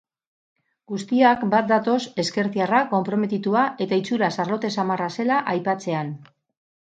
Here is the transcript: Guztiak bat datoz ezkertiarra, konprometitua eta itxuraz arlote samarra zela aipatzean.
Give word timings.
Guztiak 0.91 1.43
bat 1.51 1.67
datoz 1.71 1.97
ezkertiarra, 2.23 2.79
konprometitua 2.95 3.67
eta 3.87 4.01
itxuraz 4.03 4.31
arlote 4.45 4.73
samarra 4.79 5.11
zela 5.19 5.39
aipatzean. 5.55 6.11